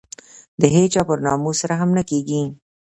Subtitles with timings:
[0.61, 2.41] د هېچا پر ناموس رحم نه کېږي.